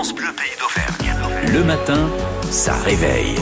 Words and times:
France 0.00 0.14
Bleu 0.14 0.32
Pays 0.32 0.56
d'Auvergne. 0.58 1.52
Le 1.52 1.62
matin, 1.62 2.08
ça 2.50 2.72
réveille. 2.86 3.34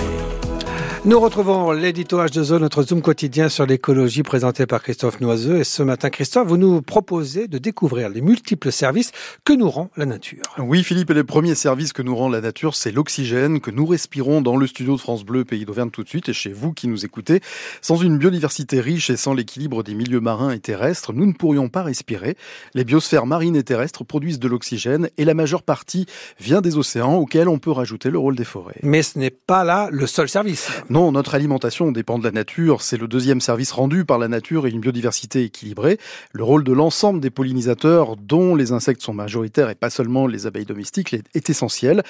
Nous 1.05 1.21
retrouvons 1.21 1.71
l'édito 1.71 2.21
H2O, 2.21 2.59
notre 2.59 2.83
Zoom 2.83 3.03
quotidien 3.03 3.49
sur 3.49 3.65
l'écologie 3.67 4.25
présenté 4.25 4.67
par 4.67 4.83
Christophe 4.83 5.21
Noiseux. 5.21 5.59
Et 5.59 5.65
ce 5.65 5.85
matin, 5.85 6.11
Christophe, 6.11 6.49
vous 6.49 6.57
nous 6.57 6.83
proposez 6.83 7.47
de 7.47 7.59
découvrir 7.59 8.09
les 8.09 8.21
multiples 8.21 8.73
services 8.73 9.13
que 9.45 9.53
nous 9.53 9.71
rend 9.71 9.91
la 9.97 10.07
nature. 10.07 10.43
Oui, 10.59 10.83
Philippe, 10.83 11.11
et 11.11 11.15
le 11.15 11.23
premier 11.23 11.55
service 11.55 11.93
que 11.93 12.03
nous 12.03 12.17
rend 12.17 12.29
la 12.29 12.41
nature, 12.41 12.75
c'est 12.75 12.91
l'oxygène 12.91 13.61
que 13.61 13.71
nous 13.71 13.87
respirons 13.87 14.41
dans 14.41 14.57
le 14.57 14.67
studio 14.67 14.97
de 14.97 15.01
France 15.01 15.25
Bleu, 15.25 15.45
Pays 15.45 15.65
d'Auvergne 15.65 15.91
tout 15.91 16.03
de 16.03 16.09
suite, 16.09 16.29
et 16.29 16.33
chez 16.33 16.53
vous 16.53 16.73
qui 16.73 16.89
nous 16.89 17.05
écoutez. 17.05 17.41
Sans 17.81 17.97
une 17.97 18.19
biodiversité 18.19 18.81
riche 18.81 19.09
et 19.09 19.17
sans 19.17 19.35
l'équilibre 19.35 19.85
des 19.85 19.95
milieux 19.95 20.21
marins 20.21 20.51
et 20.51 20.59
terrestres, 20.59 21.13
nous 21.13 21.27
ne 21.27 21.33
pourrions 21.33 21.69
pas 21.69 21.85
respirer. 21.85 22.37
Les 22.75 22.85
biosphères 22.85 23.25
marines 23.25 23.57
et 23.57 23.63
terrestres 23.63 24.05
produisent 24.05 24.41
de 24.41 24.49
l'oxygène 24.49 25.09
et 25.17 25.25
la 25.25 25.35
majeure 25.35 25.63
partie 25.63 26.07
vient 26.41 26.61
des 26.61 26.77
océans 26.77 27.15
auxquels 27.15 27.49
on 27.49 27.61
peut 27.61 27.71
rajouter 27.71 28.11
le 28.11 28.19
rôle 28.19 28.35
des 28.35 28.45
forêts. 28.45 28.81
Mais 28.83 29.03
ce 29.05 29.19
n'est 29.19 29.31
pas 29.31 29.63
là 29.63 29.89
le 29.93 30.09
seul 30.09 30.29
service. 30.29 30.69
Non, 30.91 31.13
notre 31.13 31.35
alimentation 31.35 31.93
dépend 31.93 32.19
de 32.19 32.25
la 32.25 32.31
nature. 32.31 32.81
C'est 32.81 32.97
le 32.97 33.09
deuxième 33.09 33.43
service 33.43 33.73
rendu 33.73 34.07
par 34.07 34.19
la 34.19 34.27
nature 34.27 34.67
et 34.67 34.71
une 34.71 34.81
biodiversité 34.81 35.45
équilibrée. 35.45 35.99
Le 36.33 36.43
rôle 36.43 36.65
de 36.65 36.73
l'ensemble 36.73 37.21
des 37.21 37.29
pollinisateurs, 37.29 38.17
dont 38.17 38.55
les 38.55 38.73
insectes 38.73 39.03
sont 39.03 39.13
majoritaires 39.13 39.69
et 39.69 39.75
pas 39.75 39.91
seulement 39.91 40.27
les 40.27 40.47
abeilles 40.47 40.65
domestiques, 40.65 41.13
est 41.13 41.51
essentiel. 41.51 42.03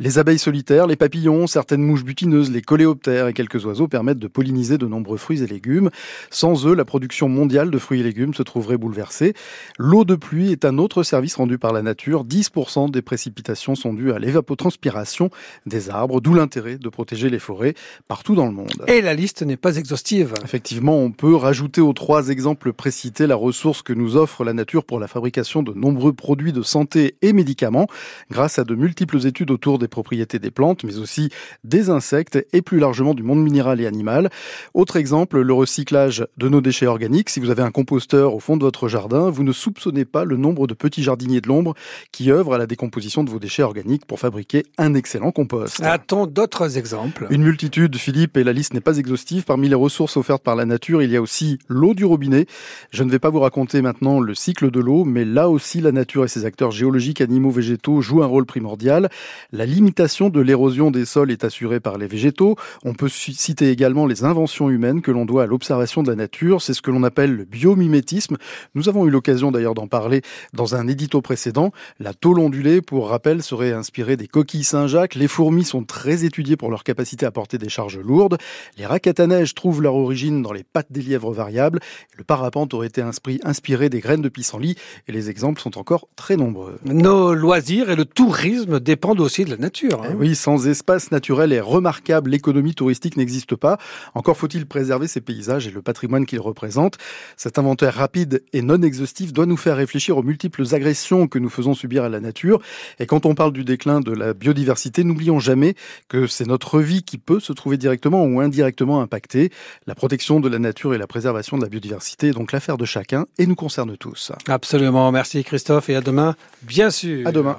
Les 0.00 0.18
abeilles 0.18 0.40
solitaires, 0.40 0.88
les 0.88 0.96
papillons, 0.96 1.46
certaines 1.46 1.82
mouches 1.82 2.02
butineuses, 2.02 2.50
les 2.50 2.62
coléoptères 2.62 3.28
et 3.28 3.32
quelques 3.32 3.64
oiseaux 3.64 3.86
permettent 3.86 4.18
de 4.18 4.26
polliniser 4.26 4.76
de 4.76 4.86
nombreux 4.86 5.18
fruits 5.18 5.44
et 5.44 5.46
légumes. 5.46 5.90
Sans 6.30 6.66
eux, 6.66 6.74
la 6.74 6.84
production 6.84 7.28
mondiale 7.28 7.70
de 7.70 7.78
fruits 7.78 8.00
et 8.00 8.02
légumes 8.02 8.34
se 8.34 8.42
trouverait 8.42 8.76
bouleversée. 8.76 9.34
L'eau 9.78 10.04
de 10.04 10.16
pluie 10.16 10.50
est 10.50 10.64
un 10.64 10.78
autre 10.78 11.04
service 11.04 11.36
rendu 11.36 11.58
par 11.58 11.72
la 11.72 11.82
nature. 11.82 12.24
10% 12.24 12.90
des 12.90 13.02
précipitations 13.02 13.76
sont 13.76 13.94
dues 13.94 14.10
à 14.10 14.18
l'évapotranspiration 14.18 15.30
des 15.64 15.90
arbres, 15.90 16.20
d'où 16.20 16.34
l'intérêt 16.34 16.76
de 16.76 16.88
protéger 16.88 17.30
les 17.30 17.38
forêts 17.38 17.74
partout 18.16 18.34
dans 18.34 18.46
le 18.46 18.52
monde. 18.52 18.82
Et 18.86 19.02
la 19.02 19.12
liste 19.12 19.42
n'est 19.42 19.58
pas 19.58 19.76
exhaustive. 19.76 20.32
Effectivement, 20.42 20.96
on 20.96 21.10
peut 21.10 21.36
rajouter 21.36 21.82
aux 21.82 21.92
trois 21.92 22.30
exemples 22.30 22.72
précités 22.72 23.26
la 23.26 23.36
ressource 23.36 23.82
que 23.82 23.92
nous 23.92 24.16
offre 24.16 24.42
la 24.42 24.54
nature 24.54 24.84
pour 24.84 24.98
la 24.98 25.06
fabrication 25.06 25.62
de 25.62 25.74
nombreux 25.74 26.14
produits 26.14 26.54
de 26.54 26.62
santé 26.62 27.16
et 27.20 27.34
médicaments, 27.34 27.88
grâce 28.30 28.58
à 28.58 28.64
de 28.64 28.74
multiples 28.74 29.26
études 29.26 29.50
autour 29.50 29.78
des 29.78 29.86
propriétés 29.86 30.38
des 30.38 30.50
plantes, 30.50 30.82
mais 30.82 30.96
aussi 30.96 31.28
des 31.62 31.90
insectes 31.90 32.38
et 32.54 32.62
plus 32.62 32.78
largement 32.78 33.12
du 33.12 33.22
monde 33.22 33.42
minéral 33.42 33.82
et 33.82 33.86
animal. 33.86 34.30
Autre 34.72 34.96
exemple, 34.96 35.38
le 35.38 35.52
recyclage 35.52 36.26
de 36.38 36.48
nos 36.48 36.62
déchets 36.62 36.86
organiques. 36.86 37.28
Si 37.28 37.38
vous 37.38 37.50
avez 37.50 37.64
un 37.64 37.70
composteur 37.70 38.34
au 38.34 38.40
fond 38.40 38.56
de 38.56 38.62
votre 38.62 38.88
jardin, 38.88 39.28
vous 39.28 39.42
ne 39.42 39.52
soupçonnez 39.52 40.06
pas 40.06 40.24
le 40.24 40.38
nombre 40.38 40.66
de 40.66 40.72
petits 40.72 41.02
jardiniers 41.02 41.42
de 41.42 41.48
l'ombre 41.48 41.74
qui 42.12 42.30
œuvrent 42.30 42.54
à 42.54 42.58
la 42.58 42.66
décomposition 42.66 43.24
de 43.24 43.28
vos 43.28 43.40
déchets 43.40 43.62
organiques 43.62 44.06
pour 44.06 44.20
fabriquer 44.20 44.64
un 44.78 44.94
excellent 44.94 45.32
compost. 45.32 45.82
A-t-on 45.82 46.26
d'autres 46.26 46.78
exemples 46.78 47.26
Une 47.28 47.42
multitude, 47.42 47.94
Philippe, 48.06 48.36
et 48.36 48.44
la 48.44 48.52
liste 48.52 48.72
n'est 48.72 48.80
pas 48.80 48.98
exhaustive. 48.98 49.42
Parmi 49.42 49.68
les 49.68 49.74
ressources 49.74 50.16
offertes 50.16 50.44
par 50.44 50.54
la 50.54 50.64
nature, 50.64 51.02
il 51.02 51.10
y 51.10 51.16
a 51.16 51.20
aussi 51.20 51.58
l'eau 51.66 51.92
du 51.92 52.04
robinet. 52.04 52.46
Je 52.92 53.02
ne 53.02 53.10
vais 53.10 53.18
pas 53.18 53.30
vous 53.30 53.40
raconter 53.40 53.82
maintenant 53.82 54.20
le 54.20 54.32
cycle 54.32 54.70
de 54.70 54.78
l'eau, 54.78 55.04
mais 55.04 55.24
là 55.24 55.50
aussi 55.50 55.80
la 55.80 55.90
nature 55.90 56.24
et 56.24 56.28
ses 56.28 56.44
acteurs 56.44 56.70
géologiques, 56.70 57.20
animaux, 57.20 57.50
végétaux 57.50 58.00
jouent 58.02 58.22
un 58.22 58.26
rôle 58.26 58.46
primordial. 58.46 59.08
La 59.50 59.66
limitation 59.66 60.28
de 60.28 60.38
l'érosion 60.38 60.92
des 60.92 61.04
sols 61.04 61.32
est 61.32 61.42
assurée 61.42 61.80
par 61.80 61.98
les 61.98 62.06
végétaux. 62.06 62.54
On 62.84 62.94
peut 62.94 63.08
citer 63.08 63.70
également 63.70 64.06
les 64.06 64.22
inventions 64.22 64.70
humaines 64.70 65.02
que 65.02 65.10
l'on 65.10 65.24
doit 65.24 65.42
à 65.42 65.46
l'observation 65.46 66.04
de 66.04 66.08
la 66.08 66.14
nature. 66.14 66.62
C'est 66.62 66.74
ce 66.74 66.82
que 66.82 66.92
l'on 66.92 67.02
appelle 67.02 67.34
le 67.34 67.44
biomimétisme. 67.44 68.36
Nous 68.76 68.88
avons 68.88 69.04
eu 69.08 69.10
l'occasion 69.10 69.50
d'ailleurs 69.50 69.74
d'en 69.74 69.88
parler 69.88 70.22
dans 70.52 70.76
un 70.76 70.86
édito 70.86 71.22
précédent. 71.22 71.72
La 71.98 72.14
tôle 72.14 72.38
ondulée, 72.38 72.82
pour 72.82 73.08
rappel, 73.08 73.42
serait 73.42 73.72
inspirée 73.72 74.16
des 74.16 74.28
coquilles 74.28 74.62
Saint-Jacques. 74.62 75.16
Les 75.16 75.26
fourmis 75.26 75.64
sont 75.64 75.82
très 75.82 76.24
étudiées 76.24 76.56
pour 76.56 76.70
leur 76.70 76.84
capacité 76.84 77.26
à 77.26 77.32
porter 77.32 77.58
des 77.58 77.68
charges 77.68 77.95
lourdes. 78.00 78.38
Les 78.78 78.86
raquettes 78.86 79.20
à 79.20 79.26
neige 79.26 79.54
trouvent 79.54 79.82
leur 79.82 79.94
origine 79.94 80.42
dans 80.42 80.52
les 80.52 80.64
pattes 80.64 80.90
des 80.90 81.02
lièvres 81.02 81.32
variables. 81.32 81.80
Le 82.16 82.24
parapente 82.24 82.74
aurait 82.74 82.86
été 82.88 83.02
inspiré 83.02 83.88
des 83.88 84.00
graines 84.00 84.22
de 84.22 84.28
pissenlit 84.28 84.76
et 85.08 85.12
les 85.12 85.30
exemples 85.30 85.60
sont 85.60 85.78
encore 85.78 86.08
très 86.16 86.36
nombreux. 86.36 86.78
Nos 86.84 87.34
loisirs 87.34 87.90
et 87.90 87.96
le 87.96 88.04
tourisme 88.04 88.80
dépendent 88.80 89.20
aussi 89.20 89.44
de 89.44 89.50
la 89.50 89.56
nature. 89.56 90.02
Hein. 90.02 90.10
Eh 90.12 90.14
oui, 90.14 90.34
sans 90.34 90.68
espace 90.68 91.10
naturel 91.10 91.52
et 91.52 91.60
remarquable, 91.60 92.30
l'économie 92.30 92.74
touristique 92.74 93.16
n'existe 93.16 93.56
pas. 93.56 93.78
Encore 94.14 94.36
faut-il 94.36 94.66
préserver 94.66 95.08
ces 95.08 95.20
paysages 95.20 95.66
et 95.66 95.70
le 95.70 95.82
patrimoine 95.82 96.26
qu'ils 96.26 96.40
représentent. 96.40 96.98
Cet 97.36 97.58
inventaire 97.58 97.94
rapide 97.94 98.42
et 98.52 98.62
non 98.62 98.82
exhaustif 98.82 99.32
doit 99.32 99.46
nous 99.46 99.56
faire 99.56 99.76
réfléchir 99.76 100.16
aux 100.16 100.22
multiples 100.22 100.64
agressions 100.72 101.28
que 101.28 101.38
nous 101.38 101.50
faisons 101.50 101.74
subir 101.74 102.04
à 102.04 102.08
la 102.08 102.20
nature. 102.20 102.60
Et 102.98 103.06
quand 103.06 103.26
on 103.26 103.34
parle 103.34 103.52
du 103.52 103.64
déclin 103.64 104.00
de 104.00 104.12
la 104.12 104.34
biodiversité, 104.34 105.04
n'oublions 105.04 105.38
jamais 105.38 105.74
que 106.08 106.26
c'est 106.26 106.46
notre 106.46 106.80
vie 106.80 107.02
qui 107.02 107.18
peut 107.18 107.40
se 107.40 107.52
trouver 107.52 107.76
directement 107.76 107.85
ou 108.24 108.40
indirectement 108.40 109.00
impactée. 109.00 109.50
La 109.86 109.94
protection 109.94 110.40
de 110.40 110.48
la 110.48 110.58
nature 110.58 110.94
et 110.94 110.98
la 110.98 111.06
préservation 111.06 111.56
de 111.56 111.62
la 111.62 111.68
biodiversité 111.68 112.28
est 112.28 112.32
donc 112.32 112.52
l'affaire 112.52 112.76
de 112.76 112.84
chacun 112.84 113.26
et 113.38 113.46
nous 113.46 113.54
concerne 113.54 113.96
tous. 113.96 114.32
Absolument. 114.48 115.12
Merci 115.12 115.44
Christophe 115.44 115.88
et 115.88 115.96
à 115.96 116.00
demain, 116.00 116.34
bien 116.62 116.90
sûr. 116.90 117.26
À 117.26 117.32
demain. 117.32 117.54